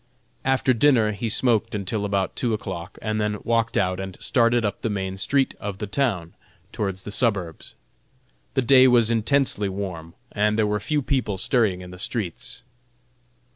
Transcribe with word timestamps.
After 0.43 0.73
dinner 0.73 1.11
he 1.11 1.29
smoked 1.29 1.75
until 1.75 2.05
about 2.05 2.35
two 2.35 2.55
o'clock, 2.55 2.97
and 3.03 3.21
then 3.21 3.37
walked 3.43 3.77
out 3.77 3.99
and 3.99 4.17
started 4.19 4.65
up 4.65 4.81
the 4.81 4.89
main 4.89 5.15
street 5.15 5.53
of 5.59 5.77
the 5.77 5.85
town, 5.85 6.33
towards 6.71 7.03
the 7.03 7.11
suburbs. 7.11 7.75
The 8.55 8.63
day 8.63 8.87
was 8.87 9.11
intensely 9.11 9.69
warm, 9.69 10.15
and 10.31 10.57
there 10.57 10.65
were 10.65 10.79
few 10.79 11.03
people 11.03 11.37
stirring 11.37 11.81
in 11.81 11.91
the 11.91 11.99
streets. 11.99 12.63